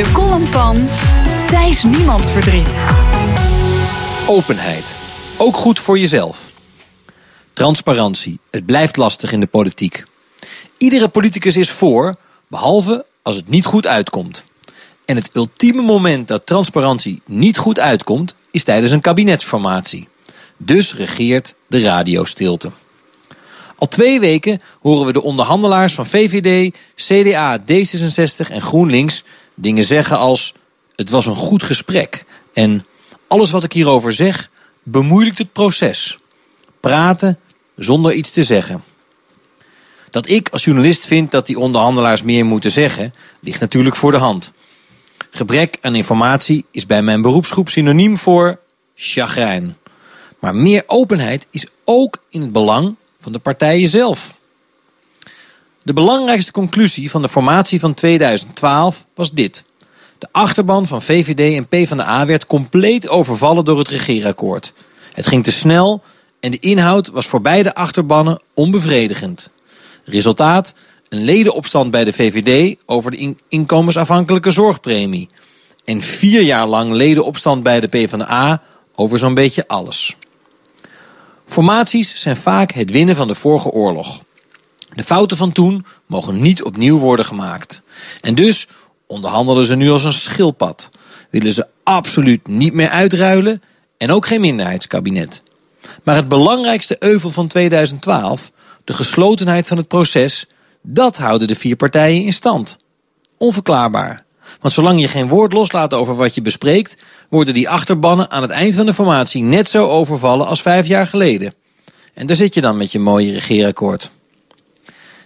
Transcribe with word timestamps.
De 0.00 0.12
column 0.12 0.46
van 0.46 0.88
Thijs 1.46 1.82
Niemandsverdriet. 1.82 2.84
Openheid. 4.26 4.96
Ook 5.36 5.56
goed 5.56 5.78
voor 5.78 5.98
jezelf. 5.98 6.52
Transparantie. 7.52 8.38
Het 8.50 8.66
blijft 8.66 8.96
lastig 8.96 9.32
in 9.32 9.40
de 9.40 9.46
politiek. 9.46 10.02
Iedere 10.78 11.08
politicus 11.08 11.56
is 11.56 11.70
voor, 11.70 12.14
behalve 12.48 13.04
als 13.22 13.36
het 13.36 13.48
niet 13.48 13.64
goed 13.64 13.86
uitkomt. 13.86 14.44
En 15.04 15.16
het 15.16 15.30
ultieme 15.32 15.82
moment 15.82 16.28
dat 16.28 16.46
transparantie 16.46 17.22
niet 17.26 17.58
goed 17.58 17.78
uitkomt, 17.78 18.34
is 18.50 18.64
tijdens 18.64 18.92
een 18.92 19.00
kabinetsformatie. 19.00 20.08
Dus 20.56 20.94
regeert 20.94 21.54
de 21.66 21.80
radiostilte. 21.80 22.70
Al 23.76 23.88
twee 23.88 24.20
weken 24.20 24.60
horen 24.80 25.06
we 25.06 25.12
de 25.12 25.22
onderhandelaars 25.22 25.94
van 25.94 26.06
VVD, 26.06 26.76
CDA, 26.94 27.58
D66 27.60 28.50
en 28.50 28.60
GroenLinks 28.60 29.24
dingen 29.60 29.84
zeggen 29.84 30.18
als: 30.18 30.54
Het 30.96 31.10
was 31.10 31.26
een 31.26 31.36
goed 31.36 31.62
gesprek. 31.62 32.24
En 32.52 32.86
alles 33.26 33.50
wat 33.50 33.64
ik 33.64 33.72
hierover 33.72 34.12
zeg 34.12 34.50
bemoeilijkt 34.82 35.38
het 35.38 35.52
proces. 35.52 36.16
Praten 36.80 37.38
zonder 37.76 38.12
iets 38.12 38.30
te 38.30 38.42
zeggen. 38.42 38.82
Dat 40.10 40.28
ik 40.28 40.48
als 40.48 40.64
journalist 40.64 41.06
vind 41.06 41.30
dat 41.30 41.46
die 41.46 41.58
onderhandelaars 41.58 42.22
meer 42.22 42.46
moeten 42.46 42.70
zeggen, 42.70 43.12
ligt 43.40 43.60
natuurlijk 43.60 43.96
voor 43.96 44.12
de 44.12 44.18
hand. 44.18 44.52
Gebrek 45.30 45.76
aan 45.80 45.94
informatie 45.94 46.64
is 46.70 46.86
bij 46.86 47.02
mijn 47.02 47.22
beroepsgroep 47.22 47.68
synoniem 47.68 48.18
voor 48.18 48.60
chagrijn. 48.94 49.76
Maar 50.38 50.54
meer 50.54 50.82
openheid 50.86 51.46
is 51.50 51.66
ook 51.84 52.22
in 52.30 52.40
het 52.40 52.52
belang 52.52 52.94
van 53.20 53.32
de 53.32 53.38
partijen 53.38 53.88
zelf. 53.88 54.39
De 55.82 55.92
belangrijkste 55.92 56.52
conclusie 56.52 57.10
van 57.10 57.22
de 57.22 57.28
formatie 57.28 57.80
van 57.80 57.94
2012 57.94 59.06
was 59.14 59.32
dit. 59.32 59.64
De 60.18 60.28
achterban 60.32 60.86
van 60.86 61.02
VVD 61.02 61.56
en 61.56 61.68
PvdA 61.68 62.26
werd 62.26 62.46
compleet 62.46 63.08
overvallen 63.08 63.64
door 63.64 63.78
het 63.78 63.88
regeerakkoord. 63.88 64.72
Het 65.12 65.26
ging 65.26 65.44
te 65.44 65.52
snel 65.52 66.02
en 66.40 66.50
de 66.50 66.58
inhoud 66.58 67.08
was 67.08 67.26
voor 67.26 67.40
beide 67.40 67.74
achterbannen 67.74 68.40
onbevredigend. 68.54 69.52
Resultaat: 70.04 70.74
een 71.08 71.24
ledenopstand 71.24 71.90
bij 71.90 72.04
de 72.04 72.12
VVD 72.12 72.76
over 72.86 73.10
de 73.10 73.34
inkomensafhankelijke 73.48 74.50
zorgpremie. 74.50 75.28
En 75.84 76.02
vier 76.02 76.42
jaar 76.42 76.66
lang 76.66 76.92
ledenopstand 76.92 77.62
bij 77.62 77.80
de 77.80 77.88
PvdA 77.88 78.62
over 78.94 79.18
zo'n 79.18 79.34
beetje 79.34 79.68
alles. 79.68 80.16
Formaties 81.46 82.20
zijn 82.20 82.36
vaak 82.36 82.72
het 82.72 82.90
winnen 82.90 83.16
van 83.16 83.28
de 83.28 83.34
vorige 83.34 83.70
oorlog. 83.70 84.22
De 85.00 85.06
fouten 85.06 85.36
van 85.36 85.52
toen 85.52 85.86
mogen 86.06 86.40
niet 86.40 86.62
opnieuw 86.62 86.98
worden 86.98 87.24
gemaakt. 87.24 87.80
En 88.20 88.34
dus 88.34 88.66
onderhandelen 89.06 89.64
ze 89.64 89.74
nu 89.74 89.90
als 89.90 90.04
een 90.04 90.12
schildpad. 90.12 90.90
Willen 91.30 91.52
ze 91.52 91.66
absoluut 91.82 92.46
niet 92.46 92.72
meer 92.72 92.88
uitruilen 92.88 93.62
en 93.96 94.10
ook 94.10 94.26
geen 94.26 94.40
minderheidskabinet. 94.40 95.42
Maar 96.02 96.14
het 96.14 96.28
belangrijkste 96.28 96.96
euvel 96.98 97.30
van 97.30 97.46
2012, 97.46 98.52
de 98.84 98.92
geslotenheid 98.92 99.68
van 99.68 99.76
het 99.76 99.88
proces, 99.88 100.46
dat 100.82 101.18
houden 101.18 101.48
de 101.48 101.54
vier 101.54 101.76
partijen 101.76 102.24
in 102.24 102.32
stand. 102.32 102.76
Onverklaarbaar. 103.38 104.24
Want 104.60 104.74
zolang 104.74 105.00
je 105.00 105.08
geen 105.08 105.28
woord 105.28 105.52
loslaat 105.52 105.94
over 105.94 106.16
wat 106.16 106.34
je 106.34 106.42
bespreekt, 106.42 107.02
worden 107.28 107.54
die 107.54 107.68
achterbannen 107.68 108.30
aan 108.30 108.42
het 108.42 108.50
eind 108.50 108.74
van 108.74 108.86
de 108.86 108.94
formatie 108.94 109.42
net 109.42 109.68
zo 109.68 109.88
overvallen 109.88 110.46
als 110.46 110.62
vijf 110.62 110.86
jaar 110.86 111.06
geleden. 111.06 111.54
En 112.14 112.26
daar 112.26 112.36
zit 112.36 112.54
je 112.54 112.60
dan 112.60 112.76
met 112.76 112.92
je 112.92 112.98
mooie 112.98 113.32
regeerakkoord. 113.32 114.10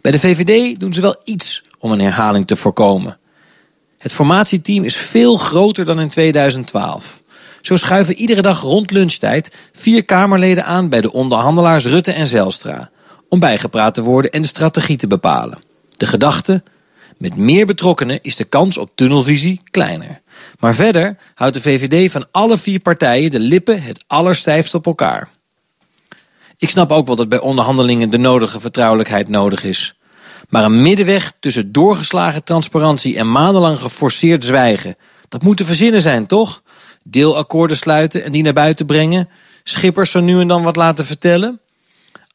Bij 0.00 0.10
de 0.10 0.18
VVD 0.18 0.80
doen 0.80 0.92
ze 0.92 1.00
wel 1.00 1.16
iets 1.24 1.62
om 1.78 1.92
een 1.92 2.00
herhaling 2.00 2.46
te 2.46 2.56
voorkomen. 2.56 3.18
Het 3.98 4.12
formatieteam 4.12 4.84
is 4.84 4.96
veel 4.96 5.36
groter 5.36 5.84
dan 5.84 6.00
in 6.00 6.08
2012. 6.08 7.22
Zo 7.60 7.76
schuiven 7.76 8.14
iedere 8.14 8.42
dag 8.42 8.60
rond 8.60 8.90
lunchtijd 8.90 9.56
vier 9.72 10.04
Kamerleden 10.04 10.64
aan 10.64 10.88
bij 10.88 11.00
de 11.00 11.12
onderhandelaars 11.12 11.84
Rutte 11.84 12.12
en 12.12 12.26
Zelstra. 12.26 12.90
Om 13.28 13.40
bijgepraat 13.40 13.94
te 13.94 14.02
worden 14.02 14.30
en 14.30 14.42
de 14.42 14.48
strategie 14.48 14.96
te 14.96 15.06
bepalen. 15.06 15.58
De 15.96 16.06
gedachte, 16.06 16.62
met 17.18 17.36
meer 17.36 17.66
betrokkenen 17.66 18.18
is 18.22 18.36
de 18.36 18.44
kans 18.44 18.78
op 18.78 18.90
tunnelvisie 18.94 19.60
kleiner. 19.70 20.20
Maar 20.58 20.74
verder 20.74 21.16
houdt 21.34 21.54
de 21.54 21.60
VVD 21.60 22.12
van 22.12 22.26
alle 22.30 22.58
vier 22.58 22.80
partijen 22.80 23.30
de 23.30 23.40
lippen 23.40 23.82
het 23.82 24.04
allerstijfst 24.06 24.74
op 24.74 24.86
elkaar. 24.86 25.28
Ik 26.58 26.70
snap 26.70 26.92
ook 26.92 27.06
wel 27.06 27.16
dat 27.16 27.28
bij 27.28 27.40
onderhandelingen 27.40 28.10
de 28.10 28.18
nodige 28.18 28.60
vertrouwelijkheid 28.60 29.28
nodig 29.28 29.64
is. 29.64 29.94
Maar 30.48 30.64
een 30.64 30.82
middenweg 30.82 31.32
tussen 31.40 31.72
doorgeslagen 31.72 32.44
transparantie 32.44 33.16
en 33.16 33.30
maandenlang 33.30 33.78
geforceerd 33.78 34.44
zwijgen, 34.44 34.96
dat 35.28 35.42
moet 35.42 35.56
te 35.56 35.64
verzinnen 35.64 36.00
zijn, 36.00 36.26
toch? 36.26 36.62
Deelakkoorden 37.02 37.76
sluiten 37.76 38.24
en 38.24 38.32
die 38.32 38.42
naar 38.42 38.52
buiten 38.52 38.86
brengen, 38.86 39.28
schippers 39.64 40.10
zo 40.10 40.20
nu 40.20 40.40
en 40.40 40.48
dan 40.48 40.62
wat 40.62 40.76
laten 40.76 41.04
vertellen. 41.04 41.60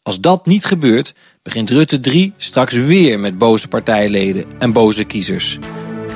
Als 0.04 0.20
dat 0.20 0.46
niet 0.46 0.66
gebeurt, 0.66 1.14
begint 1.42 1.70
Rutte 1.70 2.00
3 2.00 2.34
straks 2.38 2.74
weer 2.74 3.20
met 3.20 3.38
boze 3.38 3.68
partijleden 3.68 4.46
en 4.60 4.74
boze 4.74 5.04
kiezers. 5.04 5.60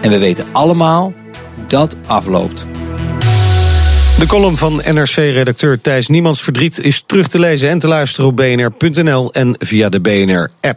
En 0.01 0.09
we 0.09 0.17
weten 0.17 0.45
allemaal 0.51 1.13
dat 1.67 1.97
afloopt. 2.05 2.76
De 4.17 4.27
column 4.27 4.57
van 4.57 4.81
NRC-redacteur 4.85 5.81
Thijs 5.81 6.07
Niemands 6.07 6.41
Verdriet 6.41 6.79
is 6.79 7.03
terug 7.05 7.27
te 7.27 7.39
lezen 7.39 7.69
en 7.69 7.79
te 7.79 7.87
luisteren 7.87 8.29
op 8.29 8.35
bnr.nl 8.35 9.31
en 9.31 9.55
via 9.59 9.89
de 9.89 9.99
BNR-app. 9.99 10.75